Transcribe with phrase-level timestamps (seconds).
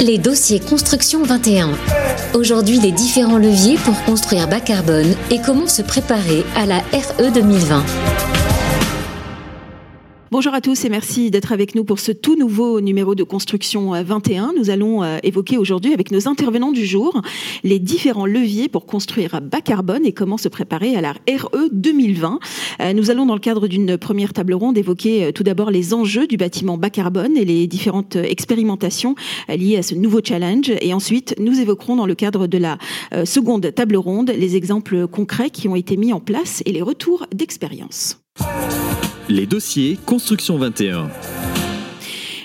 [0.00, 1.70] Les dossiers Construction 21.
[2.34, 7.32] Aujourd'hui, les différents leviers pour construire bas carbone et comment se préparer à la RE
[7.34, 7.84] 2020.
[10.30, 13.92] Bonjour à tous et merci d'être avec nous pour ce tout nouveau numéro de Construction
[13.92, 14.52] 21.
[14.54, 17.22] Nous allons euh, évoquer aujourd'hui avec nos intervenants du jour
[17.64, 22.40] les différents leviers pour construire bas carbone et comment se préparer à la RE 2020.
[22.82, 25.94] Euh, nous allons dans le cadre d'une première table ronde évoquer euh, tout d'abord les
[25.94, 29.14] enjeux du bâtiment bas carbone et les différentes expérimentations
[29.48, 32.76] liées à ce nouveau challenge et ensuite nous évoquerons dans le cadre de la
[33.24, 37.26] seconde table ronde les exemples concrets qui ont été mis en place et les retours
[37.32, 38.18] d'expérience.
[39.28, 41.10] Les dossiers Construction 21.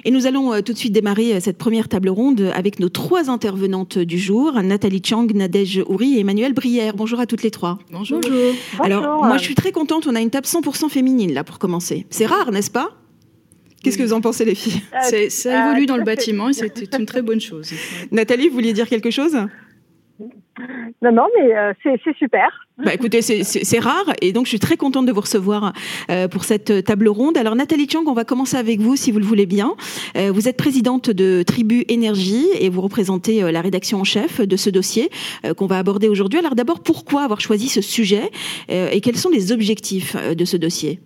[0.05, 2.89] Et nous allons euh, tout de suite démarrer euh, cette première table ronde avec nos
[2.89, 6.93] trois intervenantes du jour, Nathalie Chang, Nadège Ouri et Emmanuel Brière.
[6.93, 7.79] Bonjour à toutes les trois.
[7.89, 8.19] Bonjour.
[8.81, 12.05] Alors, moi je suis très contente, on a une table 100% féminine là pour commencer.
[12.09, 12.89] C'est rare, n'est-ce pas?
[13.81, 14.81] Qu'est-ce que vous en pensez les filles?
[15.13, 17.69] Euh, Ça évolue dans le bâtiment et c'est une très bonne chose.
[18.11, 19.35] Nathalie, vous vouliez dire quelque chose?
[21.01, 22.67] Non, non, mais euh, c'est super.
[22.77, 25.73] Bah, écoutez, c'est rare et donc je suis très contente de vous recevoir
[26.09, 27.37] euh, pour cette table ronde.
[27.37, 29.73] Alors Nathalie Chang, on va commencer avec vous si vous le voulez bien.
[30.15, 34.55] Euh, vous êtes présidente de Tribu Énergie et vous représentez la rédaction en chef de
[34.55, 35.09] ce dossier
[35.57, 36.39] qu'on va aborder aujourd'hui.
[36.39, 38.29] Alors d'abord, pourquoi avoir choisi ce sujet
[38.69, 40.99] et quels sont les objectifs de ce dossier?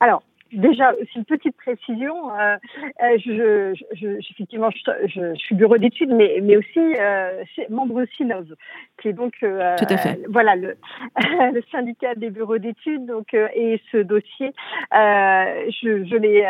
[0.00, 0.22] Alors,
[0.54, 2.30] Déjà, c'est une petite précision.
[2.30, 2.56] Euh,
[3.02, 8.54] euh je, je, effectivement, je, je, suis bureau d'études, mais, mais aussi euh, membre SINOV,
[9.00, 10.20] qui est donc euh, Tout à fait.
[10.28, 10.76] voilà le,
[11.52, 13.06] le, syndicat des bureaux d'études.
[13.06, 14.52] Donc, euh, et ce dossier,
[14.94, 16.46] euh, je, je l'ai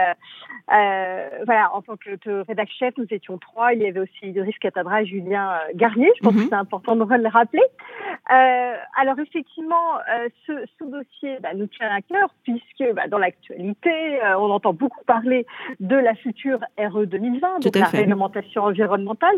[1.46, 2.10] voilà en tant que
[2.46, 3.72] rédacteur chef, nous étions trois.
[3.74, 6.10] Il y avait aussi Idriss Catadra et Julien Garnier.
[6.16, 6.48] Je pense que mhm.
[6.48, 7.62] c'est important de le rappeler.
[8.26, 9.98] alors effectivement,
[10.46, 14.72] ce, ce dossier bah, nous tient à cœur puisque bah, dans l'actualité euh, on entend
[14.72, 15.46] beaucoup parler
[15.80, 19.36] de la future RE 2020, donc la réglementation environnementale,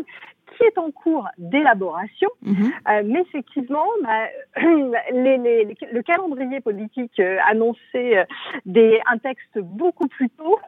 [0.57, 2.29] qui est en cours d'élaboration.
[2.41, 2.71] Mhm.
[2.89, 4.27] Euh, mais effectivement, bah,
[4.57, 8.25] le calendrier politique euh, annonçait
[8.65, 10.59] des, un texte beaucoup plus tôt.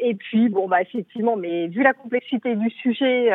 [0.00, 3.30] et puis, bon, bah, effectivement, mais vu la complexité du sujet,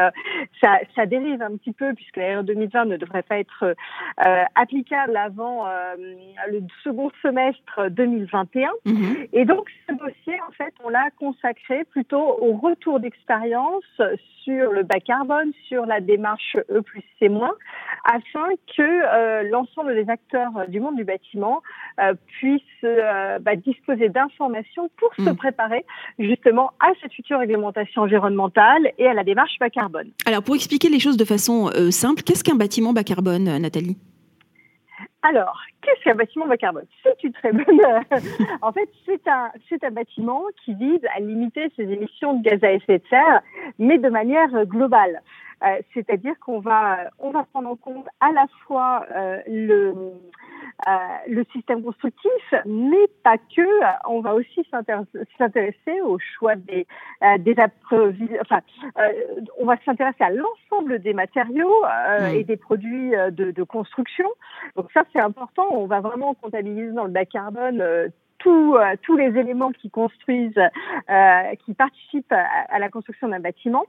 [0.62, 3.75] ça, dérive un petit peu puisque la RE 2020 ne devrait pas être
[4.56, 5.66] applicable avant
[6.47, 8.69] le second semestre 2021.
[8.85, 9.28] Mhm.
[9.34, 13.84] Et donc, donc, ce dossier, en fait, on l'a consacré plutôt au retour d'expérience
[14.44, 17.53] sur le bas carbone, sur la démarche E plus C moins,
[18.03, 21.62] afin que euh, l'ensemble des acteurs du monde du bâtiment
[22.00, 25.36] euh, puissent euh, bah, disposer d'informations pour se mm.
[25.36, 25.86] préparer
[26.18, 30.09] justement à cette future réglementation environnementale et à la démarche bas carbone.
[30.25, 33.97] Alors, pour expliquer les choses de façon simple, qu'est-ce qu'un bâtiment bas carbone, Nathalie?
[35.21, 36.85] Alors, qu'est-ce qu'un bâtiment bas carbone?
[37.03, 37.79] C'est une très bonne.
[38.61, 42.63] en fait, c'est un, c'est un bâtiment qui vise à limiter ses émissions de gaz
[42.63, 43.41] à effet de serre,
[43.77, 45.21] mais de manière globale.
[45.63, 49.93] Euh, c'est-à-dire qu'on va, on va prendre en compte à la fois euh, le,
[50.88, 50.91] euh,
[51.28, 54.07] le système constructif, mais pas que.
[54.07, 56.88] On va aussi s'intéresser au choix des,
[57.40, 57.56] des
[58.41, 58.62] enfin,
[59.59, 61.84] on va s'intéresser à l'ensemble des matériaux
[62.34, 64.28] et des produits de, de construction.
[64.75, 65.67] Donc ça, c'est important.
[65.72, 68.11] On va vraiment comptabiliser dans le bas carbone
[68.47, 73.83] euh, tous les éléments qui construisent, euh, qui participent à, la construction d'un bâtiment,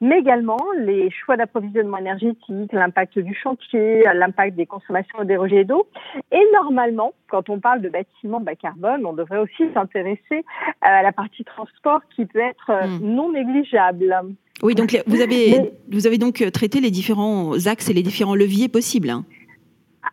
[0.00, 5.86] mais également les choix d'approvisionnement énergétique, l'impact du chantier, l'impact des consommations des rejets d'eau.
[6.32, 10.44] Et normalement, quand on parle de bâtiments bas carbone, on devrait aussi s'intéresser
[10.80, 13.04] à la partie transport qui peut être hmm.
[13.04, 14.14] non négligeable.
[14.62, 18.68] Oui, donc vous avez, vous avez donc traité les différents axes et les différents leviers
[18.68, 19.12] possibles.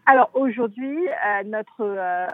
[0.05, 2.27] Alors aujourd'hui, euh, notre, euh,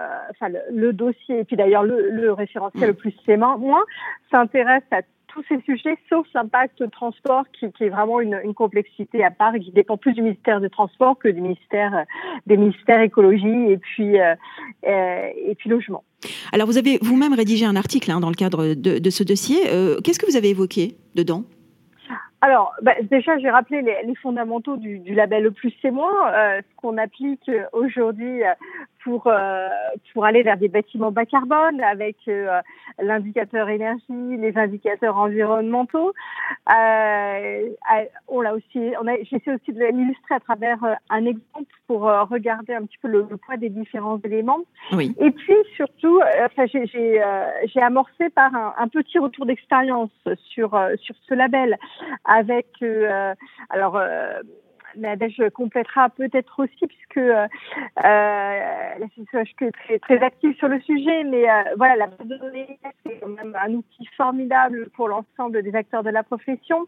[0.72, 3.84] le, dossier et puis d'ailleurs le, le, référentiel le plus sément, moi,
[4.32, 9.54] s'intéresse à tous ces sujets, sauf l'impact transport qui, est vraiment une, complexité à part
[9.54, 12.06] qui dépend plus du ministère des Transports que du ministère
[12.48, 14.34] des ministères écologie et puis euh,
[14.84, 16.04] et puis logement.
[16.54, 19.58] Alors vous avez vous-même rédigé un article hein, dans le cadre de ce dossier.
[20.04, 21.44] Qu'est-ce que vous avez évoqué dedans?
[22.42, 26.32] Alors, bah, déjà, j'ai rappelé les, les, fondamentaux du, du label le plus c'est moins,
[26.34, 28.54] euh, ce qu'on applique aujourd'hui euh,
[29.08, 29.70] pour euh,
[30.14, 32.60] pour aller vers des bâtiments bas carbone avec euh,
[33.00, 34.04] l'indicateur énergie,
[34.38, 36.12] les indicateurs environnementaux.
[36.70, 37.70] Euh,
[38.28, 42.74] on l'a aussi, on a, j'essaie aussi de l'illustrer à travers un exemple pour regarder
[42.74, 44.60] un petit peu le, poids des différents éléments.
[44.92, 45.16] Oui.
[45.22, 46.86] Et puis surtout, enfin, j'ai
[47.64, 50.12] j'ai amorcé par un, un petit retour d'expérience
[50.50, 51.78] sur sur ce label
[52.26, 52.68] avec
[53.70, 54.02] alors
[54.98, 57.48] Nadège complétera peut-être aussi, puisque euh,
[57.96, 61.46] la CCHQ est très, très active sur le sujet, mais
[61.78, 66.04] voilà, la base de données, c'est quand même un outil formidable pour l'ensemble des acteurs
[66.04, 66.88] de la profession,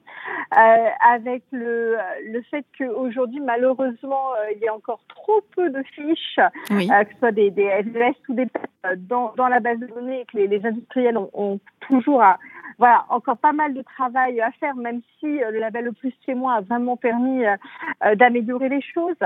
[0.52, 6.40] avec le, le fait qu'aujourd'hui, malheureusement, il y a encore trop peu de fiches,
[6.70, 8.68] que ce soit des, des FDS ou des PEP
[9.08, 12.38] dans, dans la base de données, et que les, les industriels ont, ont toujours à
[12.78, 16.36] voilà, encore pas mal de travail à faire, même si le label Le Plus chez
[16.36, 17.56] moi a vraiment permis euh,
[18.06, 19.18] euh, d'améliorer les choses.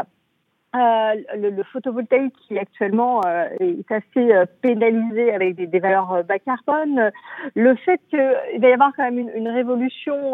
[0.76, 6.24] Euh, le, le, photovoltaïque qui actuellement euh, est assez euh, pénalisé avec des, des, valeurs
[6.24, 7.12] bas carbone,
[7.54, 10.34] le fait qu'il va y avoir quand même une, une révolution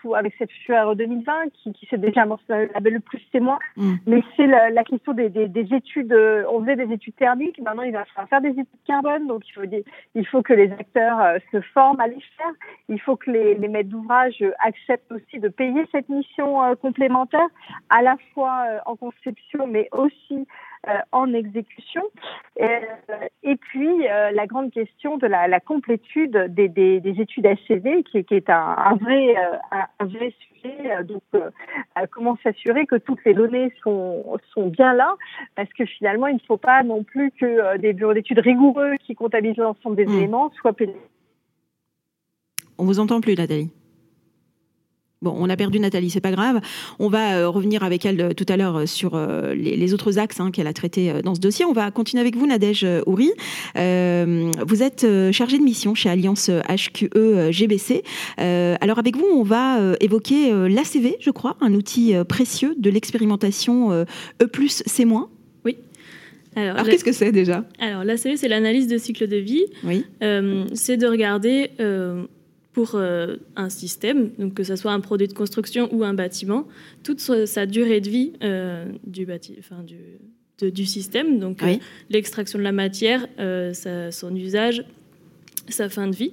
[0.00, 3.94] pour, avec cette future 2020 qui, qui s'est déjà amorcée le plus c'est moi, mm.
[4.06, 6.14] mais c'est la, la, question des, des, des, études,
[6.48, 9.52] on faisait des études thermiques, maintenant il va falloir faire des études carbone, donc il
[9.54, 9.62] faut,
[10.14, 12.52] il faut que les acteurs se forment à les faire,
[12.88, 17.48] il faut que les, les maîtres d'ouvrage acceptent aussi de payer cette mission complémentaire,
[17.90, 20.46] à la fois en conception mais aussi
[20.88, 22.02] euh, en exécution.
[22.60, 22.66] Euh,
[23.42, 28.02] et puis, euh, la grande question de la, la complétude des, des, des, études ACV,
[28.02, 29.34] qui, qui est un, un vrai,
[29.70, 31.04] un, vrai sujet.
[31.04, 31.22] Donc,
[32.10, 35.14] comment s'assurer que toutes les données sont, sont bien là
[35.54, 39.14] Parce que finalement, il ne faut pas non plus que des bureaux d'études rigoureux qui
[39.14, 40.18] comptabilisent l'ensemble des mmh.
[40.18, 41.00] éléments soient pénalisés.
[42.76, 43.70] On vous entend plus, Nathalie.
[45.24, 46.60] Bon, on a perdu Nathalie, c'est pas grave.
[46.98, 49.18] On va euh, revenir avec elle euh, tout à l'heure euh, sur
[49.54, 51.64] les, autres axes hein, qu'elle a traités dans ce dossier.
[51.64, 53.32] On va continuer avec vous, Nadège Ouri.
[53.74, 58.02] vous êtes chargée de mission chez Alliance HQE GBC.
[58.36, 64.06] alors avec vous, on va évoquer l'ACV, je crois, un outil précieux de l'expérimentation E+,
[64.68, 65.06] C-.
[65.64, 65.76] Oui.
[66.54, 67.64] Alors, Alors qu'est-ce que c'est déjà?
[67.78, 69.64] Alors l'ACV, c'est l'analyse de cycle de vie.
[69.84, 70.04] Oui.
[70.74, 71.70] c'est de regarder
[72.74, 76.66] pour euh, un système, donc que ce soit un produit de construction ou un bâtiment,
[77.04, 81.76] toute sa durée de vie euh, du, bâti, enfin, du, du système, donc euh,
[82.10, 84.84] l'extraction de la matière, son usage,
[85.68, 86.32] sa fin de vie,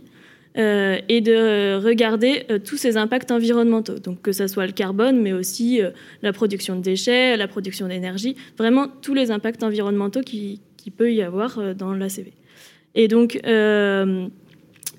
[0.55, 5.79] et de regarder tous ses impacts environnementaux, donc que ce soit le carbone, mais aussi
[6.23, 11.13] la production de déchets, la production d'énergie, vraiment tous les impacts environnementaux qui, qui peut
[11.13, 12.33] y avoir dans l'ACV.
[12.95, 13.39] Et donc,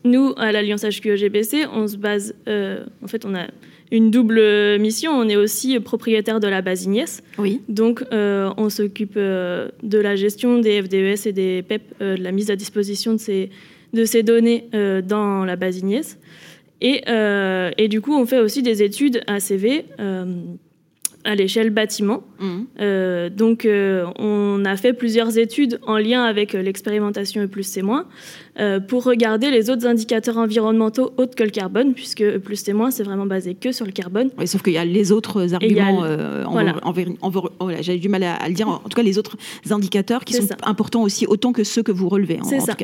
[0.04, 3.46] nous, à l'Alliance HQE-GBC, on se base, euh, en fait, on a
[3.90, 4.40] une double
[4.78, 5.12] mission.
[5.12, 7.22] On est aussi propriétaire de la base Ignace.
[7.38, 7.60] Oui.
[7.68, 12.32] Donc, euh, on s'occupe euh, de la gestion des FDES et des PEP, de la
[12.32, 13.50] mise à disposition de ces,
[13.92, 16.18] de ces données dans la base Ignace.
[16.80, 17.02] Et,
[17.78, 19.84] et, du coup, on fait aussi des études ACV
[21.24, 22.24] à l'échelle bâtiment.
[22.40, 22.62] Mmh.
[22.80, 28.06] Euh, donc, on a fait plusieurs études en lien avec l'expérimentation E plus C moins
[28.88, 33.02] pour regarder les autres indicateurs environnementaux autres que le carbone, puisque plus C moins, c'est
[33.02, 34.30] vraiment basé que sur le carbone.
[34.38, 36.04] Oui, sauf qu'il y a les autres arguments,
[36.50, 36.76] voilà.
[36.82, 39.36] Oh j'avais du mal à, le dire, en tout cas les autres
[39.70, 42.38] indicateurs qui sont importants aussi autant que ceux que vous relevez.
[42.44, 42.76] C'est ça.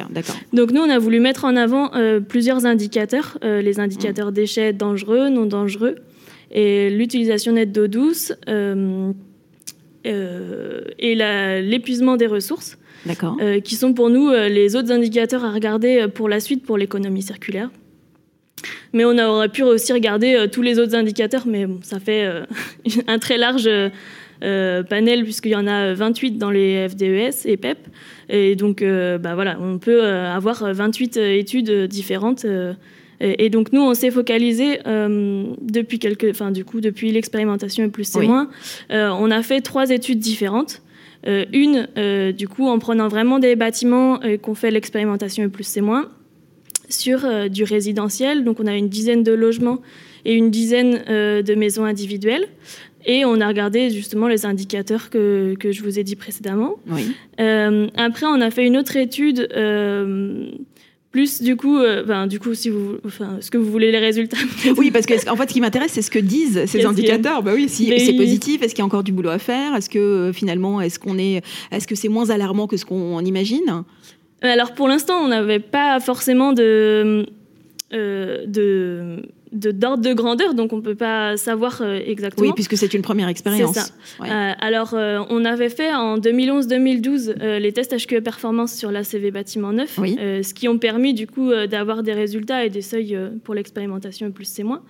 [0.53, 1.91] Donc nous, on a voulu mettre en avant
[2.29, 5.97] plusieurs indicateurs, les indicateurs déchets dangereux, non dangereux,
[6.51, 9.13] et l'utilisation nette d'eau douce euh, euh,
[10.09, 11.15] et
[11.63, 12.79] l'épuisement des ressources,
[13.41, 17.23] euh, qui sont pour nous les autres indicateurs à regarder pour la suite pour l'économie
[17.23, 17.71] circulaire.
[18.93, 22.27] Mais on aurait pu aussi regarder tous les autres indicateurs, mais ça fait
[23.07, 23.69] un très large
[24.41, 27.79] panel puisqu'il y en a 28 dans les FDES et PEP.
[28.29, 32.47] Et donc, bah voilà, on peut avoir 28 études différentes
[33.21, 38.05] et, donc nous, on s'est focalisé euh, depuis quelques, enfin du coup depuis l'expérimentation plus
[38.05, 38.49] c'est moins,
[38.91, 40.83] euh, on a fait trois études différentes.
[41.27, 41.89] Euh, une,
[42.33, 46.11] du coup, en prenant vraiment des bâtiments qu'on fait l'expérimentation plus c'est moins
[46.89, 48.45] sur du résidentiel.
[48.45, 49.81] Donc on a une dizaine de logements
[50.25, 52.47] et une dizaine de maisons individuelles.
[53.05, 56.77] Et on a regardé justement les indicateurs que, que je vous ai dit précédemment.
[56.89, 57.15] Oui.
[57.39, 59.49] après, on a fait une autre étude
[61.19, 64.37] plus du coup, euh, du coup, si vous, enfin, ce que vous voulez les résultats.
[64.77, 67.43] oui, parce que en fait, ce qui m'intéresse, c'est ce que disent ces indicateurs.
[67.43, 69.75] Bah oui, si c'est positif, est-ce qu'il y a encore du boulot à faire?
[69.75, 73.19] Est-ce que euh, finalement, est-ce qu'on est, est-ce que c'est moins alarmant que ce qu'on
[73.25, 73.83] imagine?
[74.43, 77.27] Alors pour l'instant, on n'avait pas forcément de
[77.93, 82.49] euh, de d'ordre de, grandeur, donc on ne peut pas savoir euh, exactement.
[82.49, 83.75] Oui, puisque c'est une première expérience.
[83.75, 83.93] C'est ça.
[84.25, 89.73] Euh, alors, euh, on avait fait en 2011-2012 les tests HQE performance sur l'ACV bâtiment
[89.73, 94.31] neuf, ce qui ont permis du coup d'avoir des résultats et des seuils pour l'expérimentation
[94.31, 94.83] plus c'est moins.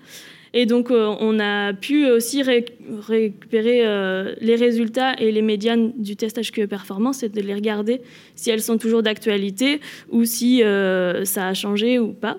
[0.54, 6.16] Et donc, euh, on a pu aussi récupérer euh, les résultats et les médianes du
[6.16, 8.00] test HQE performance et de les regarder
[8.34, 12.38] si elles sont toujours d'actualité ou si euh, ça a changé ou pas.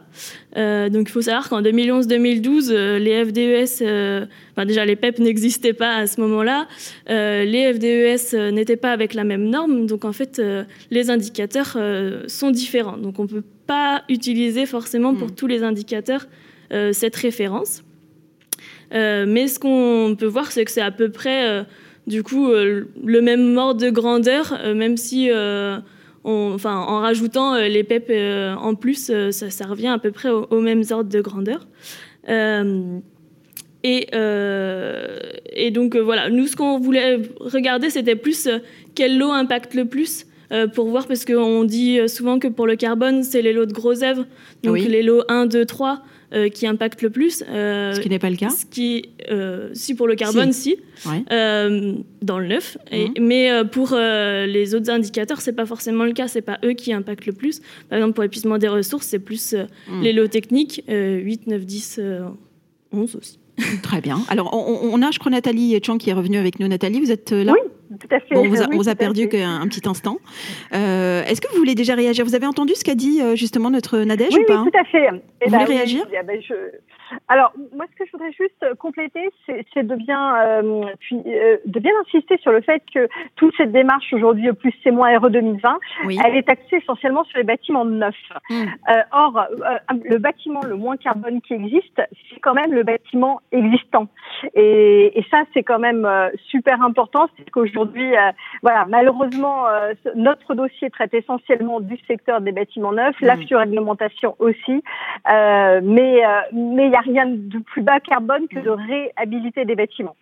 [0.55, 6.07] donc, il faut savoir qu'en 2011-2012, les FDES, enfin déjà les PEP n'existaient pas à
[6.07, 6.67] ce moment-là,
[7.07, 10.41] les FDES n'étaient pas avec la même norme, donc en fait,
[10.89, 11.77] les indicateurs
[12.27, 12.97] sont différents.
[12.97, 15.35] Donc, on ne peut pas utiliser forcément pour hmm.
[15.35, 16.27] tous les indicateurs
[16.91, 17.83] cette référence.
[18.93, 21.63] Euh, mais ce qu'on peut voir, c'est que c'est à peu près, euh,
[22.07, 25.29] du coup, euh, le même ordre de grandeur, même si,
[26.23, 28.11] enfin, en rajoutant les PEP
[28.57, 31.67] en plus, ça, revient à peu près aux, mêmes ordres de grandeur.
[33.83, 34.07] Et,
[35.53, 38.49] et, donc voilà, nous ce qu'on voulait regarder, c'était plus
[38.95, 40.25] quel lot impacte le plus
[40.73, 44.03] pour voir, parce qu'on dit souvent que pour le carbone, c'est les lots de gros
[44.03, 44.25] œuvres,
[44.63, 46.03] donc les lots 1, 2, 3.
[46.31, 47.43] Euh, qui impacte le plus.
[47.49, 48.51] Euh, ce qui n'est pas le cas.
[48.51, 52.77] Ce qui, euh, si pour le carbone, si, dans le neuf.
[52.91, 53.13] Et, mhm.
[53.19, 56.27] mais pour les autres indicateurs, c'est pas forcément le cas.
[56.27, 57.61] C'est pas eux qui impactent le plus.
[57.89, 60.03] Par exemple, pour l'épuisement des ressources, c'est plus mhm.
[60.03, 62.01] les lots techniques, 8, 9, 10,
[62.91, 63.39] 11 aussi.
[63.81, 64.21] Très bien.
[64.29, 66.67] Alors, on, a, je crois, Nathalie Chang qui est revenue avec nous.
[66.67, 67.53] Nathalie, vous êtes là?
[67.53, 68.35] Oui, tout à fait.
[68.35, 68.43] on
[68.77, 70.17] vous a, perdu qu'un petit instant.
[70.73, 72.23] Euh, est-ce que vous voulez déjà réagir?
[72.25, 74.61] Vous avez entendu ce qu'a dit euh, justement notre Nadège ou pas?
[74.61, 75.09] Oui, tout à fait.
[75.09, 76.05] vous voulez bah réagir?
[76.11, 76.53] eh ben, je...
[77.27, 81.91] Alors, moi, ce que je voudrais juste compléter, c'est de bien, euh, puis, de bien
[82.05, 85.79] insister sur le fait que toute cette démarche aujourd'hui, plus c'est moins RE 2020,
[86.25, 88.15] elle est axée essentiellement sur les bâtiments neufs.
[88.49, 88.65] Hmm.
[89.11, 89.47] or,
[90.03, 94.07] le bâtiment le moins carbone qui existe, c'est quand même le bâtiment existant.
[94.53, 96.07] Et, et ça, c'est quand même
[96.49, 102.41] super important, c'est qu'aujourd'hui aujourd'hui, euh, voilà, malheureusement, euh, notre dossier traite essentiellement du secteur
[102.41, 103.43] des bâtiments neufs, la mmh.
[103.43, 104.83] surréglementation aussi,
[105.31, 106.21] euh, mais
[106.53, 110.15] mais il rien de plus bas carbone que de réhabiliter des bâtiments.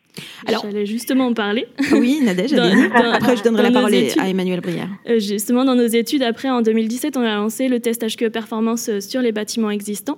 [0.46, 1.68] Alors, j'allais justement en parler.
[1.92, 4.90] Oui, Nadège, après je donnerai la parole à Emmanuel Brière.
[5.18, 9.22] justement, dans nos études, après, en 2017, on a lancé le test HQE performance sur
[9.22, 10.18] les bâtiments existants.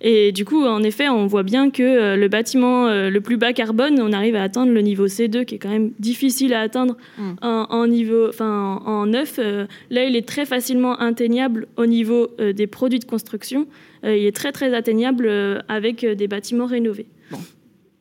[0.00, 4.00] Et du coup, en effet, on voit bien que le bâtiment le plus bas carbone,
[4.00, 7.34] on arrive à atteindre le niveau C2, qui est quand même difficile à atteindre Mm.
[7.42, 9.38] en, niveau, enfin en, neuf.
[9.38, 13.66] Euh, là, il est très facilement atteignable au niveau euh, des produits de construction.
[14.04, 15.28] Euh, il est très très atteignable
[15.68, 17.06] avec des bâtiments rénovés.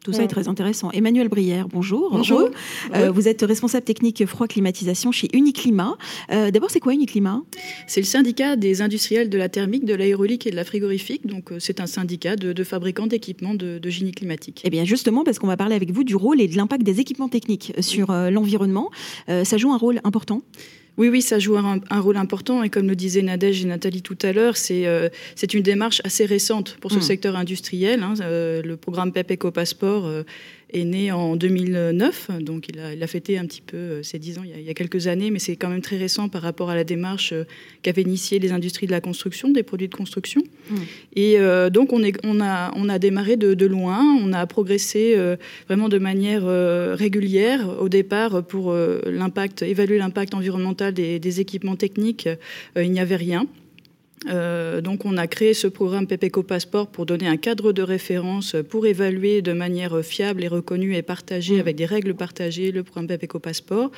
[0.05, 0.91] Tout ça est très intéressant.
[0.91, 2.11] Emmanuel Brière, bonjour.
[2.11, 2.51] Bonjour.
[3.11, 5.97] vous êtes responsable technique froid climatisation chez Uniclimat.
[6.29, 7.41] D'abord, c'est quoi Uniclimat?
[7.87, 11.25] C'est le syndicat des industriels de la thermique, de l'aérolique et de la frigorifique.
[11.25, 14.61] Donc, c'est un syndicat de, fabricants d'équipements de, génie climatique.
[14.63, 16.99] Eh bien, justement, parce qu'on va parler avec vous du rôle et de l'impact des
[16.99, 18.91] équipements techniques sur l'environnement.
[19.27, 20.43] ça joue un rôle important?
[20.97, 22.63] Oui, oui, ça joue un, rôle important.
[22.63, 25.09] Et comme le disaient Nadège et Nathalie tout à l'heure, c'est euh,
[25.53, 27.01] une démarche assez récente pour ce hmm.
[27.01, 28.01] secteur industriel.
[28.01, 28.13] Hein.
[28.21, 30.23] Euh, le programme PEP Eco Passport euh,
[30.73, 34.19] est né en 2009, donc il a, il a fêté un petit peu euh, ses
[34.19, 36.69] 10 ans il y, a, quelques années, mais c'est quand même très récent par rapport
[36.69, 37.43] à la démarche euh,
[37.81, 40.41] qu'avaient initiée les industries de la construction, des produits de construction.
[40.69, 40.75] Mmh.
[41.15, 45.17] Et euh, donc on, est, on, a, on a démarré de, loin, on a progressé
[45.67, 46.45] vraiment de manière
[46.95, 47.81] régulière.
[47.81, 52.29] Au départ, pour l'impact, évaluer l'impact environnemental des, des équipements techniques,
[52.75, 53.47] il n'y avait rien.
[54.27, 58.55] Euh, donc on a créé ce programme PEPECO Passport pour donner un cadre de référence
[58.69, 61.59] pour évaluer de manière fiable et reconnue et partagée mmh.
[61.59, 63.91] avec des règles partagées le programme PEPECO Passport.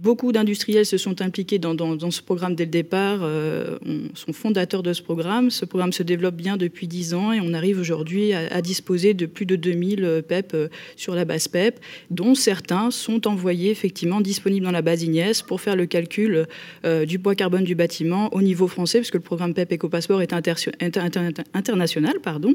[0.00, 1.74] Beaucoup d'industriels se sont impliqués dans,
[2.12, 3.78] ce programme dès le départ, euh,
[4.14, 5.50] sont fondateurs de ce programme.
[5.50, 9.26] Ce programme se développe bien depuis 10 ans et on arrive aujourd'hui à, disposer de
[9.26, 14.64] plus de 2000 PEP euh, sur la base PEP, dont certains sont envoyés effectivement disponibles
[14.64, 16.46] dans la base IGNES pour faire le calcul
[16.84, 20.32] euh, du poids carbone du bâtiment au niveau français, puisque le programme PEP EcoPassport est
[20.32, 22.20] international.
[22.22, 22.54] Pardon.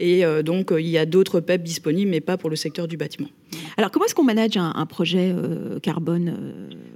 [0.00, 2.96] Et euh, donc il y a d'autres PEP disponibles, mais pas pour le secteur du
[2.96, 3.28] bâtiment.
[3.76, 5.34] Alors comment est-ce qu'on manage un, projet
[5.82, 6.34] carbone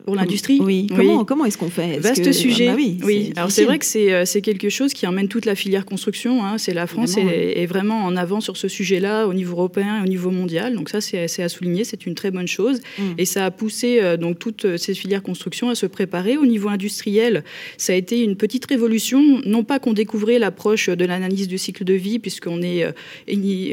[0.04, 0.86] pour l'industrie Oui.
[0.94, 1.98] Comment, comment est-ce qu'on fait?
[1.98, 2.68] Vaste sujet.
[2.68, 2.98] Ah bah oui.
[3.04, 3.32] oui.
[3.36, 6.44] Alors c'est vrai que euh, c'est quelque chose qui emmène toute la filière construction.
[6.44, 6.58] Hein.
[6.58, 10.08] C'est la France est, vraiment en avant sur ce sujet-là au niveau européen et au
[10.08, 10.74] niveau mondial.
[10.74, 12.80] Donc ça c'est à souligner, c'est une très bonne chose.
[12.98, 13.02] Mm.
[13.18, 16.36] Et ça a poussé euh, donc toutes euh, ces filières construction à se préparer.
[16.36, 17.44] Au niveau industriel,
[17.76, 19.40] ça a été une petite révolution.
[19.46, 22.86] Non pas qu'on découvrait l'approche de l'analyse du cycle de vie, puisqu'on est,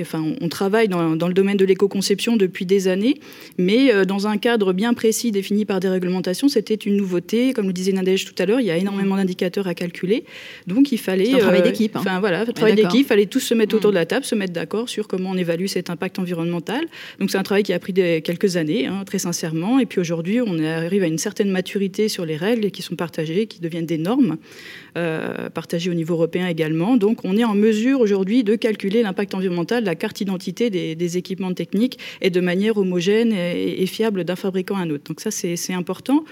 [0.01, 3.19] enfin on travaille dans, dans, le domaine de l'éco-conception depuis des années
[3.57, 7.53] mais dans un cadre bien précis défini par des réglementations, c'était une nouveauté.
[7.53, 10.23] Comme le disait Nadège tout à l'heure, il y a énormément d'indicateurs à calculer,
[10.67, 11.33] donc il fallait...
[11.33, 11.95] un travail d'équipe.
[11.95, 11.99] Hein.
[12.01, 14.35] Enfin voilà, un travail d'équipe, il fallait tous se mettre autour de la table, se
[14.35, 16.85] mettre d'accord sur comment on évalue cet impact environnemental.
[17.19, 19.99] Donc c'est un travail qui a pris des, quelques années, hein, très sincèrement, et puis
[19.99, 23.85] aujourd'hui on arrive à une certaine maturité sur les règles qui sont partagées, qui deviennent
[23.85, 24.37] des normes.
[24.97, 26.97] Euh, partagées au niveau européen également.
[26.97, 31.53] Donc on est en mesure aujourd'hui de calculer l'impact environnemental, la carte identité des, équipements
[31.53, 35.05] techniques et de manière homogène et, fiable d'un fabricant à un autre.
[35.05, 36.23] Donc ça c'est important.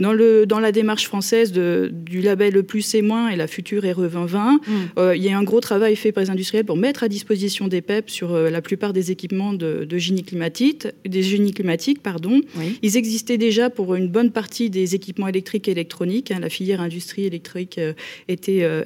[0.00, 3.46] Dans, le, dans la démarche française de, du label le plus et moins et la
[3.46, 4.60] future RE 2020, mm.
[4.98, 7.68] euh, il y a un gros travail fait par les industriels pour mettre à disposition
[7.68, 12.02] des PEP sur euh, la plupart des équipements de, génie climatique, des génies climatiques.
[12.02, 12.40] Pardon.
[12.82, 16.30] Ils existaient déjà pour une bonne partie des équipements électriques et électroniques.
[16.30, 16.40] Hein.
[16.40, 17.78] la filière industrie électrique
[18.28, 18.82] était euh,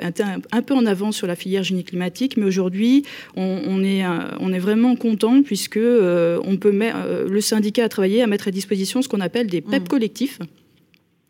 [0.53, 3.05] un, peu en avance sur la filière génie climatique, mais aujourd'hui,
[3.37, 4.09] on, est, euh,
[4.41, 9.03] on est vraiment content puisque on peut le syndicat a travaillé à mettre à disposition
[9.03, 9.89] ce qu'on appelle des PEP mmh.
[9.89, 10.39] collectifs.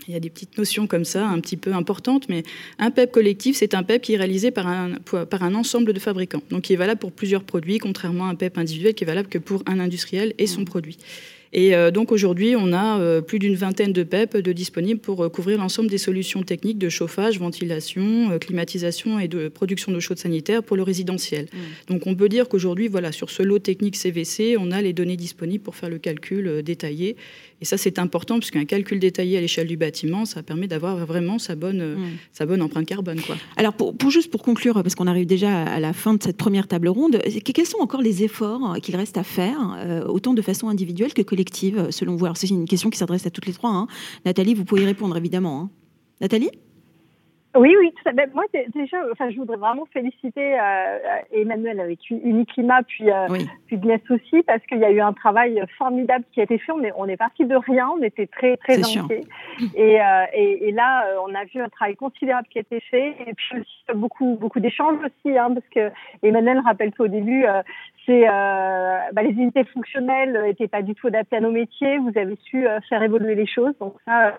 [0.06, 2.42] Il y a des petites notions comme ça, un petit peu importantes, mais
[2.78, 4.94] un PEP collectif, c'est un PEP qui est réalisé par un,
[5.28, 6.42] par un ensemble de fabricants.
[6.50, 9.28] Donc, qui est valable pour plusieurs produits, contrairement à un PEP individuel qui est valable
[9.28, 10.64] que pour un industriel et son mmh.
[10.64, 10.98] produit.
[11.52, 15.24] Et euh, donc aujourd'hui, on a euh, plus d'une vingtaine de PEP de disponibles pour
[15.24, 20.18] euh, couvrir l'ensemble des solutions techniques de chauffage, ventilation, climatisation et de production d'eau chaude
[20.18, 21.46] sanitaire pour le résidentiel.
[21.46, 21.92] Mmh.
[21.92, 25.16] Donc on peut dire qu'aujourd'hui, voilà, sur ce lot technique CVC, on a les données
[25.16, 27.16] disponibles pour faire le calcul détaillé
[27.60, 31.38] et ça, c'est important, puisqu'un calcul détaillé à l'échelle du bâtiment, ça permet d'avoir vraiment
[31.38, 32.10] sa bonne, mm.
[32.32, 33.20] sa bonne empreinte carbone.
[33.20, 33.36] Quoi.
[33.56, 36.68] Alors, pour, juste pour conclure, parce qu'on arrive déjà à la fin de cette première
[36.68, 40.68] table ronde, quels sont encore les efforts qu'il reste à faire, euh, autant de façon
[40.68, 42.26] individuelle que collective, selon vous?
[42.26, 43.70] Alors, c'est une question qui s'adresse à toutes les trois.
[43.70, 43.88] Hein.
[44.24, 45.62] Nathalie, vous pouvez y répondre, évidemment.
[45.62, 45.70] Hein.
[46.20, 46.50] Nathalie?
[47.56, 50.98] Oui, oui, tout Moi, déjà, enfin, je voudrais vraiment féliciter euh, euh,
[51.32, 53.26] Emmanuel avec Uniclimat, puis, euh,
[53.66, 53.78] puis
[54.10, 56.72] aussi, parce qu'il y a eu un travail formidable qui a été fait.
[56.72, 59.24] On est, on est parti de rien, on était très, très inquiets.
[59.74, 63.16] Et, euh, et, et, là, on a vu un travail considérable qui a été fait,
[63.26, 65.90] et puis aussi beaucoup, beaucoup d'échanges aussi, hein, parce que
[66.22, 67.46] Emmanuel rappelle qu'au début,
[68.04, 71.98] c'est bah, les unités fonctionnelles n'étaient pas du tout adaptées à nos métiers.
[71.98, 74.34] Vous avez su faire évoluer les choses, donc ça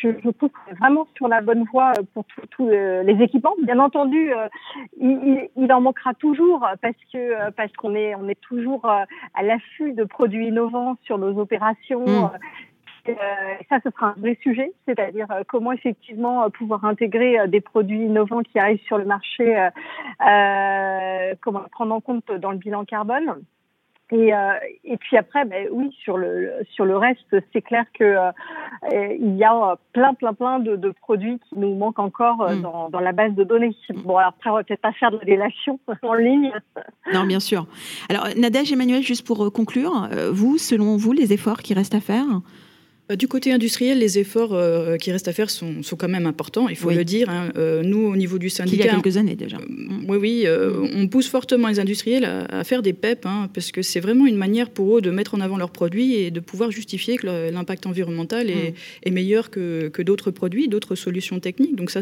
[0.00, 3.22] je, je trouve qu'on est vraiment sur la bonne voie euh, pour tous euh, les
[3.22, 3.54] équipements.
[3.62, 4.48] Bien entendu, euh,
[4.98, 9.92] il, il, en manquera toujours parce que parce qu'on est on est toujours à l'affût
[9.92, 12.04] de produits innovants sur nos opérations.
[12.04, 12.30] Mm.
[13.68, 18.58] ça, ce sera un vrai sujet, c'est-à-dire comment effectivement pouvoir intégrer des produits innovants qui
[18.58, 19.68] arrivent sur le marché,
[21.40, 23.36] comment prendre en compte dans le bilan carbone.
[24.12, 24.52] Et, euh,
[24.84, 28.32] et puis après, ben, oui, sur le sur le reste, c'est clair que euh,
[29.18, 32.62] il y a plein plein plein de, de, produits qui nous manquent encore euh, mm.
[32.62, 33.76] dans, dans, la base de données.
[34.04, 36.52] Bon, alors après, on va peut-être pas faire de la délation en ligne.
[37.12, 37.66] Non, bien sûr.
[38.08, 42.26] Alors, Nadège, Emmanuel, juste pour conclure, vous, selon vous, les efforts qui restent à faire
[42.26, 42.38] euh,
[43.16, 46.68] du côté industriel, les efforts euh, qui restent à faire sont, sont, quand même importants,
[46.68, 47.28] il faut le dire.
[47.28, 47.50] Hein.
[47.56, 48.84] Euh, nous, au niveau du syndicat...
[48.84, 49.58] Il y a quelques années déjà.
[50.08, 50.46] oui, oui,
[50.94, 54.36] on pousse fortement les industriels à, faire des PEP, hein, parce que c'est vraiment une
[54.36, 57.86] manière pour eux de mettre en avant leurs produits et de pouvoir justifier que l'impact
[57.86, 61.76] environnemental est, est, meilleur que, que d'autres produits, d'autres solutions techniques.
[61.76, 62.00] Donc ça,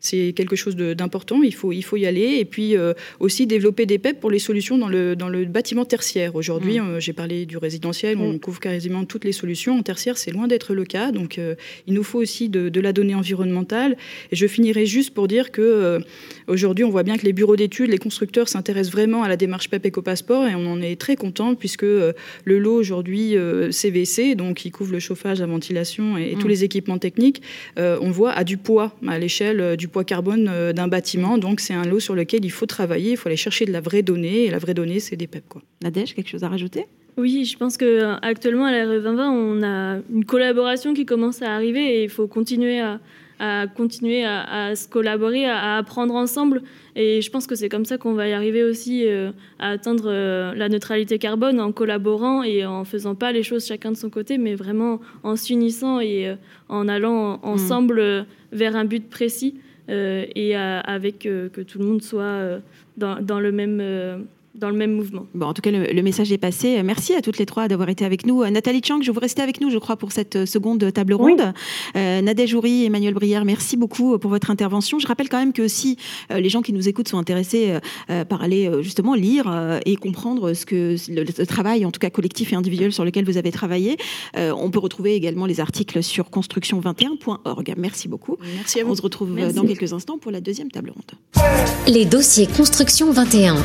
[0.00, 1.42] c'est quelque chose d'important.
[1.42, 2.38] Il faut, il faut y aller.
[2.38, 5.84] Et puis euh, aussi développer des PEP pour les solutions dans le, dans le bâtiment
[5.84, 6.34] tertiaire.
[6.34, 6.88] Aujourd'hui, mm.
[6.88, 8.40] euh, j'ai parlé du résidentiel, on mm.
[8.40, 9.78] couvre quasiment toutes les solutions.
[9.78, 11.12] En tertiaire, c'est loin d'être le cas.
[11.12, 11.54] Donc euh,
[11.86, 13.96] il nous faut aussi de, de, la donnée environnementale.
[14.32, 16.00] Et je finirai juste pour dire que
[16.46, 19.68] aujourd'hui, on voit bien que les bureaux d'études, les constructeurs s'intéressent vraiment à la démarche
[19.68, 23.34] PEP éco-passeport et on en est très content puisque le lot aujourd'hui
[23.70, 26.50] CVC, donc qui couvre le chauffage, la ventilation et, tous mm.
[26.50, 27.42] les équipements techniques,
[27.76, 31.38] on voit à du poids à l'échelle du poids carbone euh, d'un bâtiment.
[31.38, 33.80] Donc c'est un lot sur lequel il faut travailler, il faut aller chercher de la
[33.80, 34.44] vraie donnée.
[34.44, 35.48] Et la vraie donnée, c'est des PEP.
[35.48, 35.62] Quoi.
[35.82, 36.86] Nadège, quelque chose à rajouter?
[37.16, 41.42] Oui, je pense que actuellement à la RE 2020, on a une collaboration qui commence
[41.42, 43.00] à arriver et il faut continuer à,
[43.40, 46.62] à continuer à, se collaborer, à, apprendre ensemble.
[46.94, 50.04] Et je pense que c'est comme ça qu'on va y arriver aussi euh, à atteindre
[50.06, 54.10] euh, la neutralité carbone en collaborant et en faisant pas les choses chacun de son
[54.10, 56.34] côté, mais vraiment en s'unissant et euh,
[56.68, 57.40] en allant mm.
[57.42, 59.56] ensemble vers un but précis
[59.88, 62.60] et avec que tout le monde soit
[62.96, 65.26] dans, dans le même dans le même mouvement.
[65.34, 66.82] Bon, en tout cas, le, message est passé.
[66.82, 68.44] Merci à toutes les trois d'avoir été avec nous.
[68.44, 71.40] Nathalie Chang, je vous rester avec nous, je crois, pour cette seconde table ronde.
[71.40, 71.52] Oui.
[71.96, 74.98] Euh, Nadège Joury, Emmanuel Brière, merci beaucoup pour votre intervention.
[74.98, 75.96] Je rappelle quand même que si
[76.30, 77.78] euh, les gens qui nous écoutent sont intéressés
[78.10, 82.52] euh, par aller justement lire et comprendre ce que le, travail, en tout cas collectif
[82.52, 83.96] et individuel, sur lequel vous avez travaillé,
[84.36, 87.74] on peut retrouver également les articles sur construction21.org.
[87.76, 88.36] Merci beaucoup.
[88.56, 88.92] Merci à vous.
[88.92, 91.44] On se retrouve dans quelques instants pour la deuxième table ronde.
[91.86, 93.56] Les dossiers Construction 21.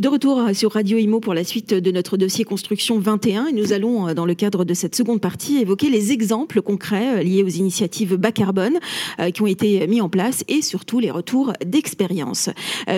[0.00, 3.74] De retour sur Radio Imo pour la suite de notre dossier Construction 21 et nous
[3.74, 7.42] allons, euh, dans le cadre de cette seconde partie, évoquer les exemples concrets euh, liés
[7.42, 8.78] aux initiatives bas carbone
[9.18, 12.48] euh, qui ont été mis en place et surtout les retours d'expérience.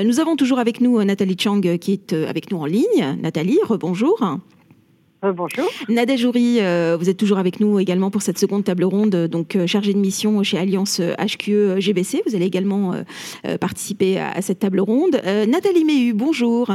[0.04, 3.18] Nous avons toujours avec nous Nathalie Chang qui est avec nous en ligne.
[3.20, 4.38] Nathalie, rebonjour.
[5.24, 5.68] Euh, bonjour.
[5.88, 9.54] Nadia Jouri, euh, vous êtes toujours avec nous également pour cette seconde table ronde, donc
[9.54, 12.22] euh, chargée de mission chez Alliance HQE GBC.
[12.26, 12.94] Vous allez également
[13.61, 15.20] participer à, cette table ronde.
[15.48, 16.70] Nathalie Méhu, bonjour,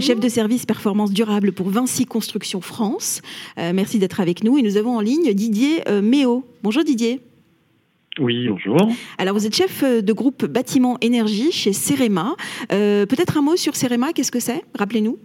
[0.00, 3.22] chef de service performance durable pour Vinci Construction France.
[3.56, 4.58] merci d'être avec nous.
[4.58, 6.44] Et nous avons en ligne Didier Méo.
[6.62, 7.20] Bonjour Didier.
[8.18, 8.76] Oui, bonjour.
[9.18, 12.34] Alors, vous êtes chef de groupe bâtiment énergie chez Cerema.
[12.68, 14.62] Peut-être un mot sur Cerema, qu'est-ce que c'est?
[14.74, 15.18] Rappelez-nous.